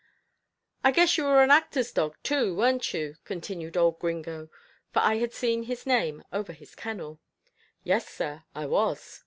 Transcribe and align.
"I 0.83 0.89
guess 0.89 1.15
you 1.15 1.25
were 1.25 1.43
an 1.43 1.51
actor's 1.51 1.91
dog 1.91 2.17
too, 2.23 2.55
weren't 2.55 2.91
you?" 2.91 3.17
continued 3.23 3.77
old 3.77 3.99
Gringo, 3.99 4.49
for 4.91 4.97
I 4.99 5.17
had 5.17 5.31
seen 5.31 5.61
his 5.61 5.85
name 5.85 6.23
over 6.33 6.53
his 6.53 6.73
kennel. 6.73 7.19
"Yes, 7.83 8.09
sir, 8.09 8.43
I 8.55 8.65
was." 8.65 9.19